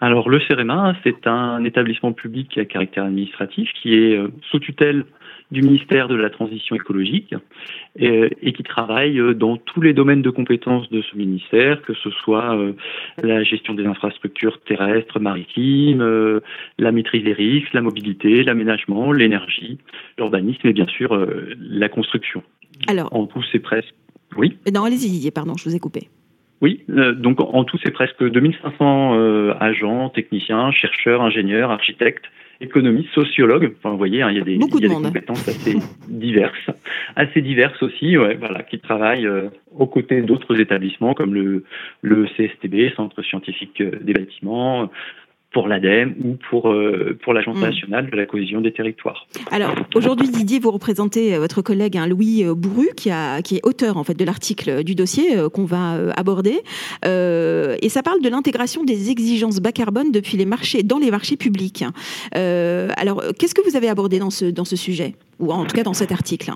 [0.00, 5.06] Alors le CEREMA, c'est un établissement public à caractère administratif qui est euh, sous tutelle
[5.50, 7.34] du ministère de la Transition écologique
[7.94, 12.10] et, qui travaille euh, dans tous les domaines de compétences de ce ministère, que ce
[12.10, 12.72] soit euh,
[13.22, 16.04] la gestion des infrastructures terrestres, maritimes,
[16.78, 19.78] la maîtrise des risques, la mobilité, l'aménagement, l'énergie,
[20.18, 21.26] l'urbanisme et bien sûr
[21.58, 22.42] la construction.
[22.88, 23.94] Alors, en tout, c'est presque.
[24.36, 24.58] Oui.
[24.72, 26.08] Non, allez-y, pardon, je vous ai coupé.
[26.62, 32.24] Oui, euh, donc en tout, c'est presque 2500 euh, agents, techniciens, chercheurs, ingénieurs, architectes,
[32.62, 33.74] économistes, sociologues.
[33.78, 35.76] Enfin, vous voyez, hein, il y a des, Beaucoup de compétences assez
[36.08, 36.70] diverses,
[37.14, 41.64] assez diverses aussi, ouais, voilà, qui travaillent euh, aux côtés d'autres établissements comme le,
[42.00, 44.88] le CSTB, Centre scientifique des bâtiments,
[45.56, 47.62] pour l'ADEME ou pour, euh, pour l'Agence mm.
[47.62, 49.26] nationale de la cohésion des territoires.
[49.50, 53.56] Alors aujourd'hui Didier, vous représentez euh, votre collègue hein, Louis euh, Bourru qui, a, qui
[53.56, 56.60] est auteur en fait de l'article du dossier qu'on va aborder
[57.04, 61.36] et ça parle de l'intégration des exigences bas carbone depuis les marchés dans les marchés
[61.38, 61.84] publics.
[62.34, 65.14] alors qu'est-ce que vous avez abordé dans ce, dans ce sujet?
[65.38, 66.52] Ou en tout cas dans cet article?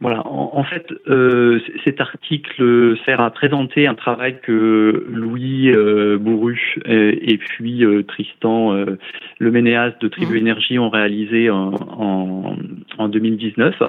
[0.00, 6.76] Voilà, en, fait, euh, cet article sert à présenter un travail que Louis euh, Bourru
[6.86, 8.96] et, puis euh, Tristan euh,
[9.40, 10.36] Le Ménéas de Tribu mmh.
[10.36, 12.56] Énergie ont réalisé en, en,
[12.96, 13.82] en 2019,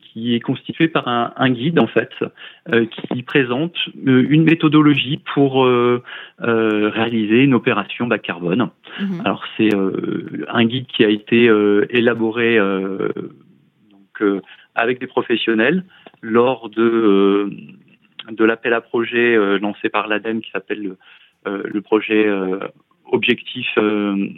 [0.00, 2.12] qui est constitué par un, un guide en fait,
[3.10, 5.68] qui présente une méthodologie pour
[6.38, 8.70] réaliser une opération bas carbone.
[8.98, 9.20] Mmh.
[9.26, 9.74] Alors c'est
[10.48, 11.50] un guide qui a été
[11.90, 14.42] élaboré donc
[14.76, 15.84] avec des professionnels
[16.22, 17.50] lors de, euh,
[18.30, 20.98] de l'appel à projet euh, lancé par l'ADEME qui s'appelle le,
[21.46, 22.26] euh, le projet
[23.12, 23.68] Objectif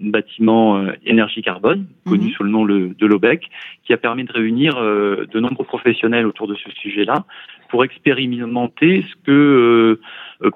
[0.02, 2.32] bâtiment énergie carbone, connu mhm.
[2.32, 3.48] sous le nom de l'OBEC,
[3.82, 7.24] qui a permis de réunir de nombreux professionnels autour de ce sujet-là
[7.70, 9.98] pour expérimenter ce que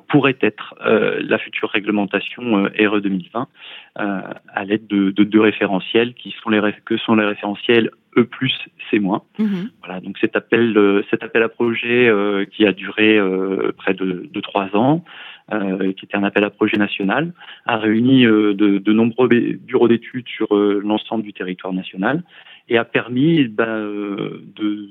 [0.08, 3.48] pourrait être la future réglementation RE 2020
[3.96, 8.52] à l'aide de, deux référentiels qui sont les que sont les référentiels E plus
[8.90, 9.22] C moins.
[9.38, 9.70] Mhm.
[9.82, 13.94] Voilà, donc cet appel, euh, cet appel à projet euh, qui a duré euh, près
[13.94, 15.02] de, de, trois ans,
[15.50, 17.32] qui était un appel à projet national,
[17.66, 22.22] a réuni de, de, nombreux bureaux d'études sur l'ensemble du territoire national
[22.70, 23.82] et a permis ben,
[24.56, 24.88] de,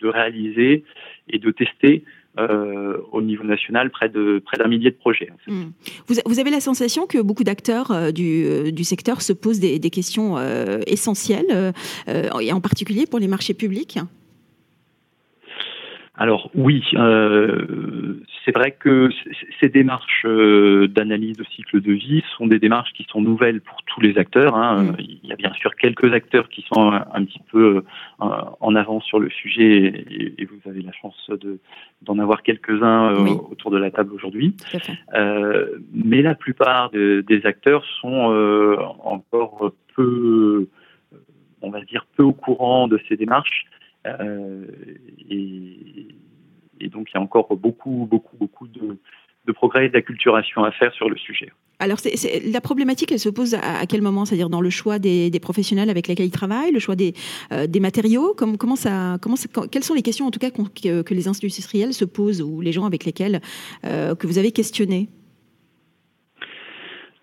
[0.00, 0.82] de réaliser
[1.28, 2.04] et de tester
[2.38, 5.30] euh, au niveau national près de près d'un millier de projets.
[5.46, 5.64] Hmm.
[6.06, 9.78] Vous, avez la sensation que beaucoup d'acteurs euh, du, euh, du, secteur se posent des
[9.90, 10.38] questions
[10.86, 11.74] essentielles,
[12.08, 13.98] et en particulier pour les marchés publics?
[16.14, 19.08] Alors oui, euh, c'est vrai que
[19.60, 23.78] ces démarches euh, d'analyse de cycle de vie sont des démarches qui sont nouvelles pour
[23.86, 24.54] tous les acteurs.
[24.54, 24.82] Hein.
[24.82, 24.96] Mm.
[24.98, 28.24] Il y a bien sûr quelques acteurs qui sont un, petit peu euh,
[28.60, 30.04] en avance sur le sujet
[30.38, 31.30] et, vous avez la chance
[32.02, 33.14] d'en avoir quelques-uns
[33.50, 34.54] autour de la table aujourd'hui.
[35.94, 40.68] mais la plupart des acteurs sont encore peu,
[41.62, 43.66] on va dire, peu au courant de ces démarches.
[44.06, 44.66] Euh,
[45.30, 46.08] et,
[46.88, 48.98] donc il y a encore beaucoup, beaucoup, beaucoup de,
[49.52, 51.50] progrès et d'acculturation à faire sur le sujet.
[51.78, 51.98] Alors,
[52.52, 54.24] la problématique, elle se pose à, quel moment?
[54.24, 57.14] C'est-à-dire dans le choix des, professionnels avec lesquels ils travaillent, le choix des,
[57.52, 58.34] euh, matériaux?
[58.36, 59.18] Comment, ça,
[59.70, 62.84] Quelles sont les questions, en tout cas, que, les industriels se posent ou les gens
[62.84, 63.40] avec lesquels
[63.84, 65.08] euh, que vous avez questionné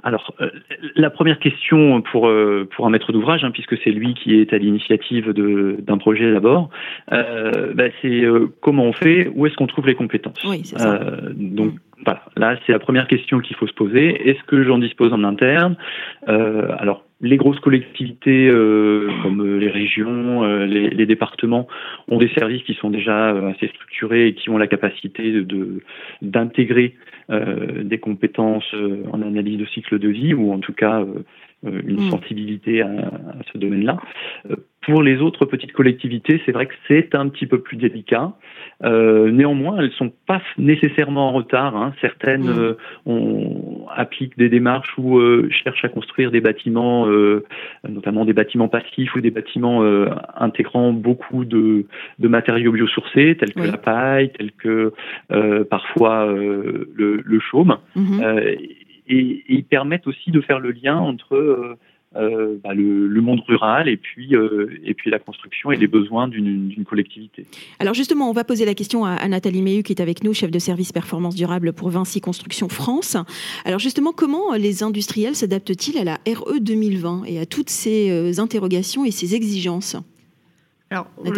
[0.03, 0.49] alors, euh,
[0.95, 4.53] la première question pour euh, pour un maître d'ouvrage, hein, puisque c'est lui qui est
[4.53, 6.69] à l'initiative d'un projet d'abord,
[7.11, 8.23] euh, bah, c'est
[8.61, 10.43] comment on fait, où est-ce qu'on trouve les compétences.
[10.45, 10.99] Oui, c'est ça.
[11.33, 11.79] donc mm.
[12.05, 14.29] voilà, là c'est la première question qu'il faut se poser.
[14.29, 15.75] Est-ce que j'en dispose en interne
[16.27, 21.67] Alors les grosses collectivités euh, comme les régions, euh, les, les, départements
[22.07, 25.81] ont des services qui sont déjà euh, assez structurés et qui ont la capacité de
[26.21, 26.95] d'intégrer
[27.29, 28.73] des compétences
[29.11, 31.05] en analyse de cycle de vie ou en tout cas
[31.63, 32.11] une mmh.
[32.11, 33.11] sensibilité à,
[33.51, 33.97] ce domaine-là.
[34.81, 38.31] Pour les autres petites collectivités, c'est vrai que c'est un petit peu plus délicat.
[38.83, 41.75] Euh, néanmoins, elles sont pas nécessairement en retard.
[41.75, 41.93] Hein.
[42.01, 42.59] Certaines mmh.
[42.59, 42.73] euh,
[43.05, 47.43] on, appliquent des démarches ou euh, cherchent à construire des bâtiments, euh,
[47.87, 51.85] notamment des bâtiments passifs ou des bâtiments euh, intégrant beaucoup de,
[52.19, 54.93] de, matériaux biosourcés, tels que la paille, tels que
[55.69, 57.77] parfois le, le, chaume.
[57.95, 58.21] Mmh.
[59.09, 61.77] Et, ils permettent aussi de faire le lien entre
[62.15, 66.27] euh, bah, le, monde rural et puis, euh, et puis la construction et les besoins
[66.27, 67.45] d'une collectivité.
[67.77, 70.49] Alors justement, on va poser la question à, Nathalie Méhu qui est avec nous, chef
[70.49, 73.15] de service performance durable pour Vinci Construction France.
[73.63, 78.41] Alors justement, comment les industriels s'adaptent-ils à la RE 2020 et à toutes ces euh,
[78.41, 79.95] interrogations et ces exigences?
[80.91, 81.31] Alors, on,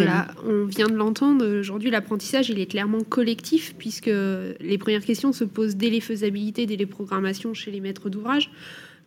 [0.48, 5.44] on, vient de l'entendre, aujourd'hui l'apprentissage il est clairement collectif puisque les premières questions se
[5.44, 8.50] posent dès les faisabilités, dès les programmations chez les maîtres d'ouvrage.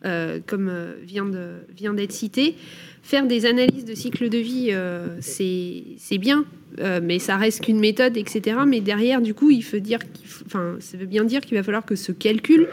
[0.04, 2.54] Euh, comme euh, vient d'être cité.
[3.02, 6.44] Faire des analyses de cycle de vie, euh, c'est bien,
[7.02, 8.58] mais ça reste qu'une méthode, etc.
[8.66, 9.98] Mais derrière, du coup, il faut dire,
[10.44, 12.68] enfin, ça veut bien dire qu'il va falloir que ce calcul,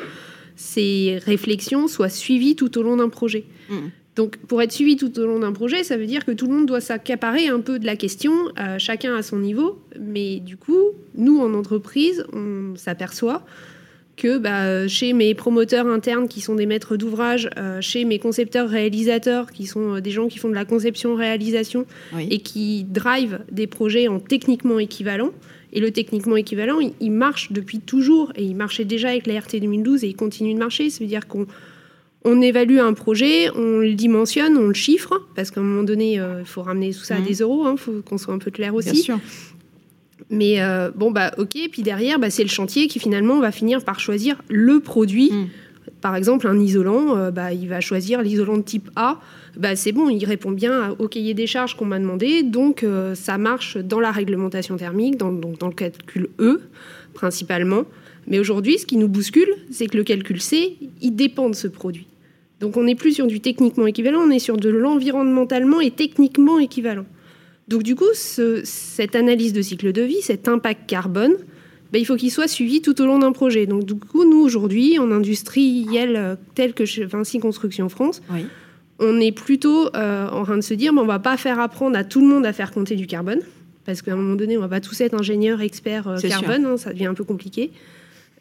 [0.56, 3.46] ces réflexions soient suivies tout au long d'un projet.
[3.70, 3.76] Mmh.
[4.15, 6.54] Donc, pour être suivi tout au long d'un projet, ça veut dire que tout le
[6.54, 8.34] monde doit s'accaparer un peu de la question,
[8.78, 9.80] chacun à son niveau.
[9.99, 13.43] Mais du coup, nous, en entreprise, on s'aperçoit
[14.15, 18.69] que bah, chez mes promoteurs internes qui sont des maîtres d'ouvrage, euh, chez mes concepteurs
[18.69, 21.86] réalisateurs qui sont euh, des gens qui font de la conception-réalisation
[22.30, 25.32] et qui drivent des projets en techniquement équivalent.
[25.76, 29.60] Et le techniquement équivalent, il, marche depuis toujours et il marchait déjà avec la RT
[29.60, 30.91] 2012 et il continue de marcher.
[30.91, 31.47] Ça veut dire qu'on
[32.26, 36.20] on évalue un projet, on le dimensionne, on le chiffre, parce qu'à un moment donné,
[36.20, 37.24] euh, il faut ramener tout ça à mmh.
[37.24, 38.92] des euros, il hein, faut qu'on soit un peu clair aussi.
[38.92, 39.20] Bien sûr.
[40.30, 43.84] Mais euh, bon, bah ok, puis derrière, bah, c'est le chantier qui finalement va finir
[43.84, 45.32] par choisir le produit.
[45.32, 45.48] Mm.
[46.00, 49.20] Par exemple, un isolant, euh, bah, il va choisir l'isolant de type A.
[49.58, 53.38] Bah, c'est bon, il répond bien au cahier des charges qu'on m'a demandé, donc ça
[53.38, 56.62] marche dans la réglementation thermique, dans, dans le calcul E
[57.14, 57.84] principalement.
[58.26, 61.68] Mais aujourd'hui, ce qui nous bouscule, c'est que le calcul C, il dépend de ce
[61.68, 62.08] produit.
[62.63, 66.60] Donc on n'est plus sur du techniquement équivalent, on est sur de l'environnementalement et techniquement
[66.60, 67.04] équivalent.
[67.67, 71.34] Donc du coup, cette analyse de cycle de vie, cet impact carbone,
[71.91, 73.65] ben, il faut qu'il soit suivi tout au long d'un projet.
[73.65, 78.21] Donc du coup, nous aujourd'hui, en industriel euh, tel que chez Vinci Construction France,
[78.97, 81.97] on est plutôt euh, en train de se dire, on on va pas faire apprendre
[81.97, 83.41] à tout le monde à faire compter du carbone,
[83.84, 86.78] parce qu'à un moment donné, on va pas tous être ingénieurs, experts euh, carbone, hein,
[86.78, 87.71] ça devient un peu compliqué.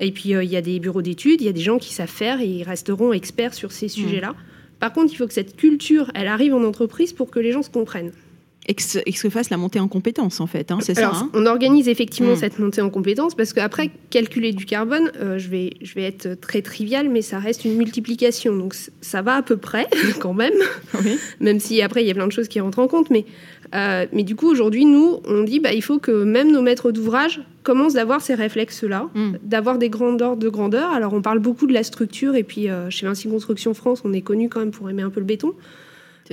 [0.02, 2.08] Et puis il y a des bureaux d'études, il y a des gens qui savent
[2.08, 3.90] faire et ils resteront experts sur ces mmh.
[3.90, 4.34] sujets-là.
[4.80, 7.62] Par contre, il faut que cette culture, elle arrive en entreprise pour que les gens
[7.62, 8.10] se comprennent
[8.66, 10.70] et que, se fasse la montée en compétences, en fait.
[10.70, 11.10] Hein, c'est ça.
[11.12, 12.36] Hein on organise effectivement hmm.
[12.36, 16.34] cette montée en compétences parce qu'après, calculer du carbone, euh, je, vais, je vais être
[16.34, 18.54] très trivial, mais ça reste une multiplication.
[18.54, 19.88] Donc ça va à peu près,
[20.20, 20.54] quand même.
[21.40, 23.10] Même si après, il y a plein de choses qui rentrent en compte.
[23.10, 23.24] Mais,
[23.74, 26.92] euh, mais du coup, aujourd'hui, nous, on dit bah, il faut que même nos maîtres
[26.92, 29.32] d'ouvrage commencent d'avoir ces réflexes-là, hmm.
[29.42, 30.90] d'avoir des grandeurs de grandeur.
[30.90, 34.12] Alors, on parle beaucoup de la structure, et puis euh, chez Vinci Construction France, on
[34.12, 35.54] est connu quand même pour aimer un peu le béton.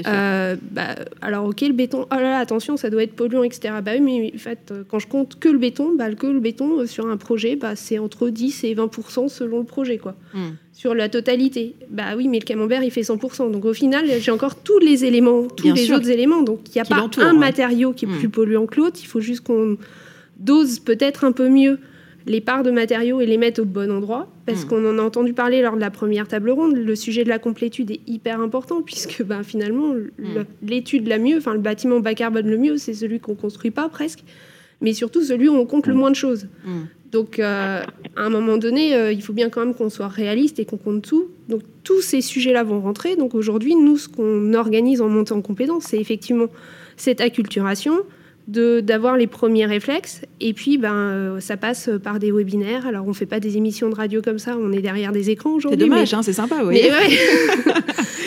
[0.08, 3.76] Euh, bah, alors ok, le béton, oh là là, attention, ça doit être polluant, etc.
[3.84, 6.40] Bah oui, mais en fait, euh, quand je compte que le béton, bah, que le
[6.40, 10.16] béton euh, sur un projet, bah, c'est entre 10 et 20% selon le projet, quoi.
[10.34, 10.52] Hmm.
[10.74, 11.76] Sur la totalité.
[11.90, 13.52] Bah oui, mais le camembert, il fait 100%.
[13.52, 16.42] Donc au final, j'ai encore tous les éléments, tous les autres éléments.
[16.42, 18.20] Donc il n'y a pas un matériau qui est hmm.
[18.20, 18.98] plus polluant que l'autre.
[19.02, 19.78] Il faut juste qu'on
[20.38, 21.80] dose peut-être un peu mieux
[22.30, 24.28] les parts de matériaux et les mettre au bon endroit.
[24.46, 24.68] Parce hmm.
[24.68, 26.76] qu'on en a entendu parler lors de la première table ronde.
[26.76, 30.46] Le sujet de la complétude est hyper important, puisque ben, finalement, hmm.
[30.62, 33.90] l'étude la mieux, enfin le bâtiment bas carbone le mieux, c'est celui qu'on construit pas
[33.90, 34.20] presque,
[34.80, 35.98] mais surtout celui où on compte le hmm.
[35.98, 36.48] moins de choses.
[37.12, 37.82] Donc, euh,
[38.16, 40.78] à un moment donné, euh, il faut bien quand même qu'on soit réaliste et qu'on
[40.78, 41.30] compte tout.
[41.48, 43.16] Donc, tous ces sujets-là vont rentrer.
[43.16, 46.46] Donc, aujourd'hui, nous, ce qu'on organise en montant en compétence, c'est effectivement
[46.98, 47.96] cette acculturation,
[48.50, 50.22] d'avoir les premiers réflexes.
[50.42, 52.88] Et puis, ben, euh, ça passe par des webinaires.
[52.88, 55.30] Alors, on ne fait pas des émissions de radio comme ça, on est derrière des
[55.30, 55.80] écrans aujourd'hui.
[55.80, 56.82] C'est dommage, hein, c'est sympa, oui.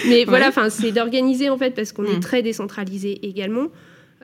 [0.09, 2.21] Mais, voilà, c'est d'organiser en fait, parce qu'on est mm.
[2.21, 3.69] très décentralisé également.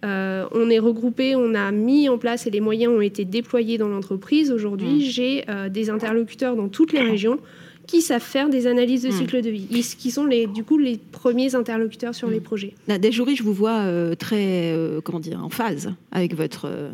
[0.05, 3.79] Euh, on est regroupé, on a mis en place et les moyens ont été déployés
[3.79, 4.53] dans l'entreprise.
[4.53, 5.01] Aujourd'hui, mm.
[5.01, 7.39] j'ai euh, des interlocuteurs dans toutes les régions
[7.89, 9.13] qui savent faire des analyses de hmm.
[9.13, 9.67] cycle de vie,
[9.99, 12.43] qui sont les, du coup les premiers interlocuteurs sur les hmm.
[12.43, 12.75] projets.
[12.87, 16.91] Dès jours, je vous vois euh, très, euh, comment dire, en phase avec votre, euh,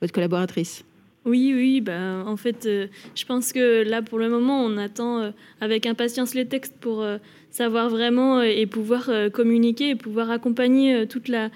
[0.00, 0.82] votre collaboratrice.
[1.26, 5.86] Oui, oui, ben, en fait, je pense que là, pour le moment, on attend avec
[5.86, 7.02] impatience les textes pour
[7.50, 11.48] savoir vraiment et pouvoir communiquer et pouvoir accompagner toute la,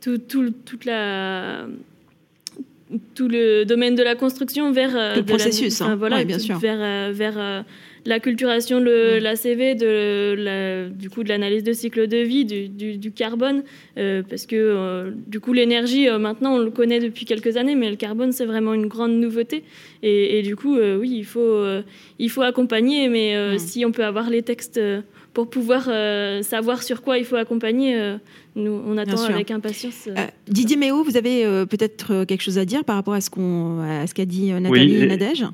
[0.00, 1.68] tout, toute la,
[3.14, 5.94] tout le domaine de la construction vers le processus, hein.
[5.94, 6.58] voilà, bien sûr.
[6.58, 7.64] vers, vers
[8.06, 13.62] la culturation de l'ACV, de du coup de l'analyse de cycle de vie, du, carbone,
[13.94, 18.32] parce que du coup l'énergie, maintenant on le connaît depuis quelques années, mais le carbone
[18.32, 19.64] c'est vraiment une grande nouveauté.
[20.02, 21.64] Et, du coup, oui, il faut,
[22.18, 24.80] il faut accompagner, mais si on peut avoir les textes
[25.32, 25.84] pour pouvoir
[26.42, 28.16] savoir sur quoi il faut accompagner,
[28.54, 30.08] nous, on attend avec impatience.
[30.46, 34.52] Didier Méo, vous avez peut-être quelque chose à dire par rapport à ce qu'a dit
[34.52, 35.46] Nathalie et Nadège?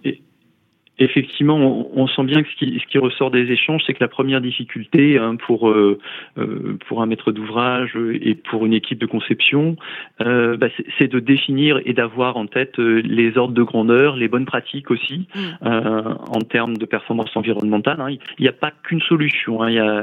[1.02, 4.08] Effectivement, on, sent bien que ce qui, ce qui ressort des échanges, c'est que la
[4.08, 5.98] première difficulté hein, pour euh,
[6.36, 9.76] euh, pour un maître d'ouvrage et pour une équipe de conception,
[10.20, 10.66] euh, bah,
[10.98, 15.26] c'est de définir et d'avoir en tête les ordres de grandeur, les bonnes pratiques aussi
[15.34, 15.66] mmh.
[15.66, 17.98] en termes de performance environnementale.
[18.02, 18.16] Hein.
[18.38, 19.62] Il n'y a pas qu'une solution.
[19.62, 20.02] Hein.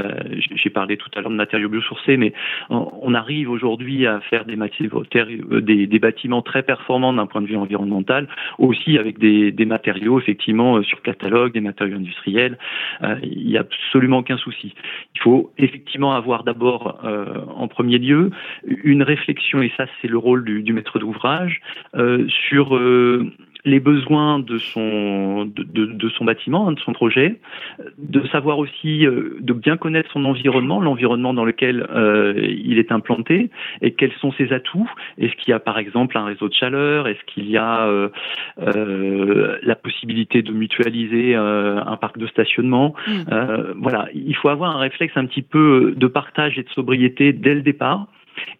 [0.55, 2.33] J'ai parlé tout à l'heure de matériaux biosourcés, mais
[2.71, 4.57] on arrive aujourd'hui à faire des,
[5.61, 10.19] des, des, bâtiments très performants d'un point de vue environnemental, aussi avec des, des matériaux
[10.19, 12.57] effectivement sur catalogue, des matériaux industriels.
[13.03, 14.73] Euh, il n'y a absolument aucun souci.
[15.15, 18.31] Il faut effectivement avoir d'abord, euh, en premier lieu,
[18.65, 21.61] une réflexion, et ça c'est le rôle du, maître d'ouvrage,
[21.95, 22.79] euh, sur
[23.67, 27.39] les besoins de son, de, de, son bâtiment, hein, de son projet,
[27.97, 32.93] de savoir aussi, euh, de bien connaître son environnement, l'environnement dans lequel euh, il est
[32.93, 33.49] implanté,
[33.81, 34.89] et quels sont ses atouts.
[35.17, 37.09] Est-ce qu'il y a par exemple un réseau de chaleur?
[37.09, 38.09] Est-ce qu'il y a euh,
[38.61, 42.95] euh la possibilité de mutualiser un parc de stationnement?
[43.07, 43.23] Mmh.
[43.81, 47.53] Voilà, il faut avoir un réflexe un petit peu de partage et de sobriété dès
[47.53, 48.07] le départ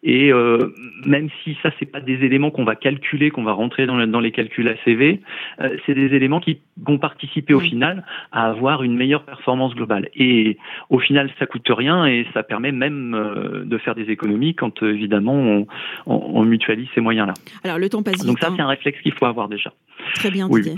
[0.04, 0.74] et euh,
[1.06, 4.20] même si ça, c'est pas des éléments qu'on va calculer, qu'on va rentrer dans, dans
[4.20, 5.20] les calculs ACV,
[5.62, 10.10] euh, c'est des éléments qui vont participer au final à avoir une meilleure performance globale.
[10.16, 10.58] Et
[10.90, 14.84] au final, ça coûte rien et ça permet même euh, de faire des économies quand
[14.84, 15.68] évidemment on,
[16.06, 17.34] on, mutualise ces moyens-là.
[17.64, 18.26] Alors le temps passe vite.
[18.26, 18.54] Donc ça, hein.
[18.56, 19.74] c'est un réflexe qu'il faut avoir déjà.
[20.16, 20.76] Très bien, Didier.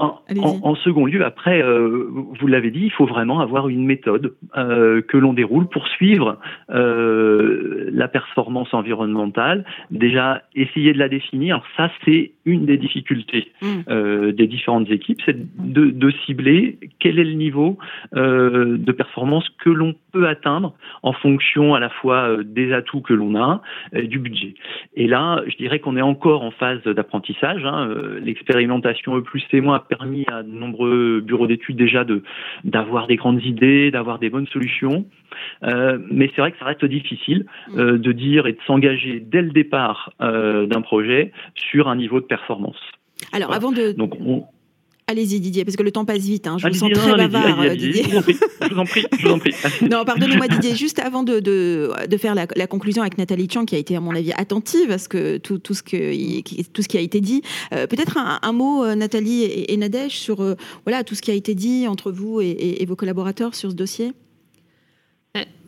[0.00, 0.06] Euh,
[0.40, 2.08] en, second lieu, après, euh,
[2.40, 6.38] vous l'avez dit, il faut vraiment avoir une méthode euh, que l'on déroule pour suivre
[6.70, 9.64] euh, la performance environnementale.
[9.92, 14.32] Déjà, essayer de la définir, ça c'est une des difficultés mmh.
[14.32, 17.78] des différentes équipes, c'est de, de, cibler quel est le niveau
[18.12, 23.34] de performance que l'on peut atteindre en fonction à la fois des atouts que l'on
[23.34, 23.62] a
[23.94, 24.54] et du budget.
[24.94, 27.64] Et là, je dirais qu'on est encore en phase d'apprentissage.
[27.64, 27.88] Hein,
[28.22, 32.22] L'expérimentation E plus C moins permis à de nombreux bureaux d'études déjà de
[32.64, 35.06] d'avoir des grandes idées, d'avoir des bonnes solutions.
[35.64, 37.78] Euh, mais c'est vrai que ça reste difficile mm.
[37.78, 42.20] euh, de dire et de s'engager dès le départ euh, d'un projet sur un niveau
[42.20, 42.80] de performance.
[43.32, 43.92] Alors, avant de.
[43.92, 44.44] Donc, on,
[45.06, 46.46] Allez-y Didier, parce que le temps passe vite.
[46.46, 46.56] Hein.
[46.58, 48.04] Je vous sens très bavard, Didier.
[48.04, 49.52] Je vous en prie, je vous en prie.
[49.82, 53.66] non, pardonnez-moi Didier, juste avant de, de, de faire la, la, conclusion avec Nathalie Chang,
[53.66, 56.82] qui a été à mon avis attentive à ce que, tout, tout, ce, que, tout
[56.82, 57.42] ce qui a été dit.
[57.74, 60.54] Euh, peut-être un, un, mot, euh, Nathalie et, et Nadège, sur euh,
[60.86, 63.70] voilà, tout ce qui a été dit entre vous et, et, et vos collaborateurs sur
[63.70, 64.12] ce dossier?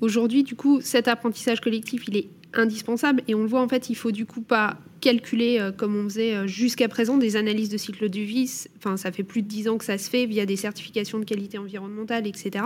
[0.01, 3.23] Aujourd'hui, du coup, cet apprentissage collectif, il est indispensable.
[3.29, 6.05] Et on le voit, en fait, il faut du coup pas calculer, euh, comme on
[6.05, 8.51] faisait euh, jusqu'à présent, des analyses de cycle de vie.
[8.79, 11.25] Enfin, ça fait plus de dix ans que ça se fait via des certifications de
[11.25, 12.65] qualité environnementale, etc.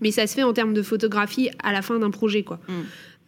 [0.00, 2.60] Mais ça se fait en termes de photographie à la fin d'un projet, quoi.
[2.68, 2.72] Mm.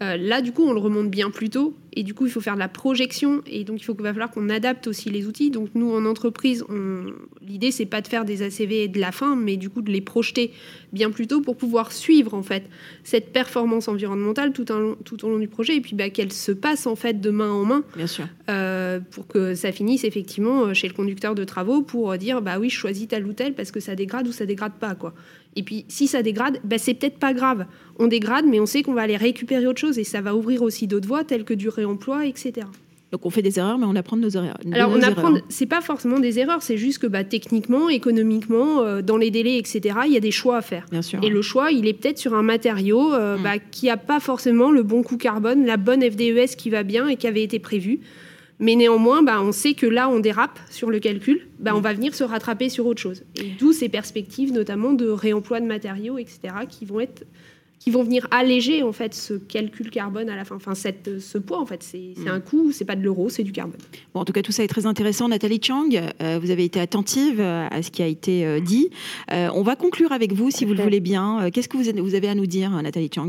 [0.02, 1.74] Euh, là, du coup, on le remonte bien plus tôt.
[1.94, 3.42] Et du coup, il faut faire de la projection.
[3.46, 5.50] Et donc, il faut, va falloir qu'on adapte aussi les outils.
[5.50, 6.64] Donc, nous, en entreprise,
[7.40, 10.02] l'idée, c'est pas de faire des ACV de la fin, mais du coup, de les
[10.02, 10.52] projeter
[10.92, 12.64] bien plus tôt pour pouvoir suivre, en fait,
[13.04, 14.66] cette performance environnementale tout,
[15.04, 15.76] tout au long du projet.
[15.76, 17.82] Et puis, bah, qu'elle se passe, en fait, de main en main.
[17.96, 18.26] Bien sûr.
[18.50, 22.68] Euh, pour que ça finisse, effectivement, chez le conducteur de travaux pour dire, bah oui,
[22.68, 25.14] je choisis tel ou tel parce que ça dégrade ou ça dégrade pas, quoi.
[25.56, 27.66] Et puis, si ça dégrade, bah, c'est peut-être pas grave.
[27.98, 30.62] On dégrade, mais on sait qu'on va aller récupérer autre chose et ça va ouvrir
[30.62, 32.66] aussi d'autres voies, telles que du réemploi, etc.
[33.12, 34.58] Donc on fait des erreurs, mais on apprend de nos erreurs.
[34.72, 39.00] Alors on apprend, c'est pas forcément des erreurs, c'est juste que bah, techniquement, économiquement, euh,
[39.00, 40.84] dans les délais, etc., il y a des choix à faire.
[40.90, 41.20] Bien sûr.
[41.22, 43.42] Et le choix, il est peut-être sur un matériau euh, mm.
[43.42, 47.06] bah, qui n'a pas forcément le bon coût carbone, la bonne FDES qui va bien
[47.06, 48.00] et qui avait été prévue.
[48.58, 51.92] Mais néanmoins, bah, on sait que là, on dérape sur le calcul, bah, on va
[51.92, 53.24] venir se rattraper sur autre chose.
[53.40, 57.24] Et d'où ces perspectives, notamment de réemploi de matériaux, etc., qui vont être
[57.78, 60.56] qui vont venir alléger en fait ce calcul carbone à la fin.
[60.56, 62.28] Enfin, cette, ce poids en fait, c'est mm.
[62.28, 63.78] un coût, c'est pas de l'euro, c'est du carbone.
[64.14, 65.28] Bon, en tout cas, tout ça est très intéressant.
[65.28, 68.90] Nathalie Chang, euh, vous avez été attentive euh, à ce qui a été euh, dit.
[69.30, 71.50] on va conclure avec vous, si vous le voulez bien.
[71.52, 73.28] Qu'est-ce que vous, avez à nous dire, Nathalie Chang?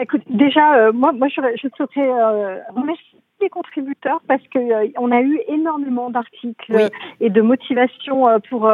[0.00, 2.08] Écoute, déjà, moi, moi, je, je souhaiterais
[2.74, 8.70] remercier les contributeurs parce que on a eu énormément d'articles et de motivations pour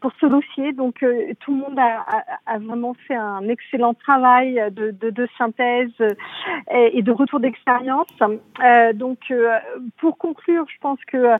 [0.00, 0.72] pour ce dossier.
[0.72, 1.04] Donc
[1.40, 2.04] tout le monde a,
[2.46, 5.90] a, vraiment fait un excellent travail de, de, de synthèse
[6.70, 8.08] et, et, de retour d'expérience.
[8.94, 9.18] donc
[9.98, 11.36] pour conclure, je pense que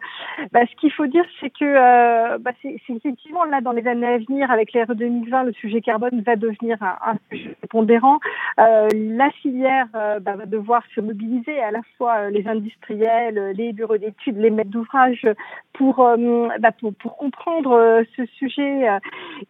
[0.52, 4.18] bah, ce qu'il faut dire, c'est que bah, c'est effectivement là dans les années à
[4.18, 8.18] venir avec l'ère 2020, le sujet carbone va devenir un, un sujet pondérant.
[8.58, 13.52] Euh, la filière euh, bah, va devoir se mobiliser, à la fois euh, les industriels,
[13.56, 15.26] les bureaux d'études, les maîtres d'ouvrage,
[15.72, 18.86] pour, bah, pour, comprendre ce sujet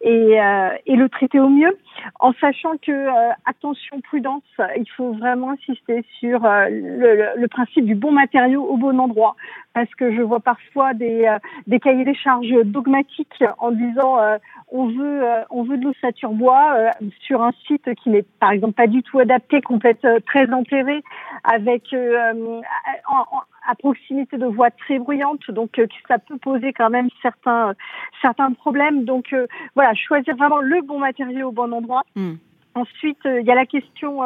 [0.01, 0.37] et,
[0.87, 1.77] le traiter au mieux,
[2.19, 3.07] en sachant que
[3.45, 4.43] attention prudence,
[4.77, 9.35] il faut vraiment insister sur le, principe du bon matériau au bon endroit,
[9.73, 11.33] parce que je vois parfois des,
[11.65, 14.17] des cahiers des charges dogmatiques en disant
[14.69, 16.91] on veut on veut de l'ossature bois
[17.21, 21.03] sur un site qui n'est par exemple pas du tout adapté, complète euh, très enterré,
[21.43, 21.93] avec
[23.09, 23.37] euh,
[23.67, 27.73] à proximité de voies très bruyantes, donc euh, ça peut poser quand même certains
[28.21, 29.05] certains problèmes.
[29.05, 29.35] Donc
[29.75, 32.03] voilà, choisir vraiment le bon matériau au bon endroit.
[32.15, 32.35] Hmm.
[32.77, 34.21] Ensuite, il y a la question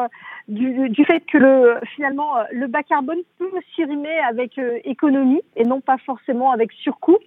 [0.47, 4.79] du, du, fait que le, finalement euh, le bas carbone peut aussi rimer avec euh,
[4.83, 7.17] économie et non pas forcément avec surcoût,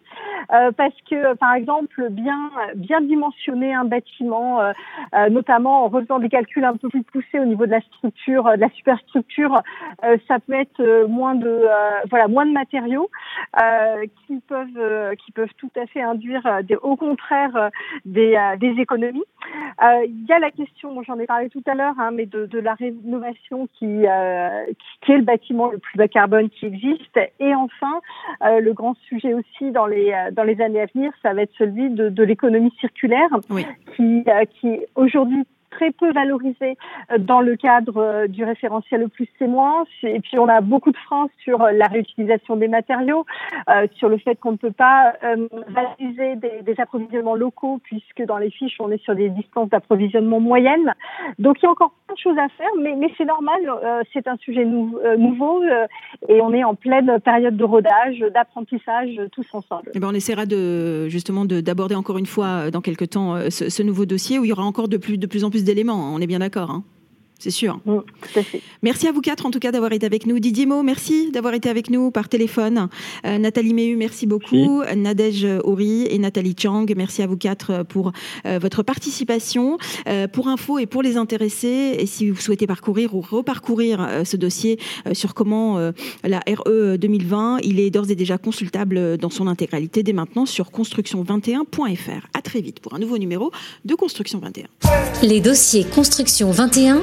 [0.52, 4.60] euh, parce que par exemple bien bien dimensionner un bâtiment,
[5.30, 8.60] notamment en faisant des calculs un peu plus poussés au niveau de la structure, de
[8.60, 9.60] la superstructure,
[10.28, 11.62] ça peut être moins de
[12.10, 13.10] voilà moins de matériaux
[14.26, 16.42] qui peuvent qui peuvent tout à fait induire
[16.82, 17.70] au contraire
[18.04, 19.24] des, des économies.
[19.82, 22.58] Il y a la question, j'en ai parlé tout à l'heure, hein, mais de, de
[22.58, 24.64] la innovation qui, euh,
[25.04, 27.18] qui, est le bâtiment le plus bas carbone qui existe.
[27.38, 28.00] Et enfin,
[28.42, 31.42] euh, le grand sujet aussi dans les, euh, dans les années à venir, ça va
[31.42, 33.28] être celui de, de l'économie circulaire,
[33.96, 34.24] qui,
[34.60, 35.44] qui aujourd'hui
[35.74, 36.76] très peu valorisé
[37.12, 39.84] euh, dans le cadre euh, du référentiel le plus c'est moins.
[40.02, 43.26] Et puis on a beaucoup de freins sur euh, la réutilisation des matériaux,
[43.96, 45.14] sur le fait qu'on ne peut pas
[45.68, 50.40] valoriser des, des, approvisionnements locaux puisque dans les fiches on est sur des distances d'approvisionnement
[50.40, 50.92] moyennes.
[51.38, 53.60] Donc il y a encore plein de choses à faire, mais, mais c'est normal,
[54.12, 55.62] c'est un sujet nouveau
[56.28, 59.88] et on est en pleine période de rodage, d'apprentissage tous ensemble.
[59.88, 63.70] Et eh ben on essaiera de justement d'aborder encore une fois dans quelques temps ce,
[63.70, 66.14] ce, nouveau dossier où il y aura encore de plus, de plus en plus d'éléments,
[66.14, 66.70] on est bien d'accord.
[66.70, 66.84] Hein
[67.38, 67.80] c'est sûr.
[67.84, 67.98] Mm,
[68.82, 70.38] merci à vous quatre, en tout cas, d'avoir été avec nous.
[70.38, 72.88] Didier Mo, merci d'avoir été avec nous par téléphone.
[73.26, 74.82] Euh, Nathalie Mehu, merci beaucoup.
[74.96, 78.12] Nadège Ori et Nathalie Chang, merci à vous quatre pour
[78.46, 79.78] euh, votre participation.
[80.08, 84.36] Euh, pour info et pour les intéressés, et si vous souhaitez parcourir ou reparcourir ce
[84.36, 84.78] dossier
[85.12, 85.78] sur comment
[86.22, 90.70] la RE 2020, il est d'ores et déjà consultable dans son intégralité dès maintenant sur
[90.70, 92.26] construction21.fr.
[92.32, 93.50] À très vite pour un nouveau numéro
[93.84, 94.66] de Construction 21.
[95.22, 97.02] Les dossiers Construction 21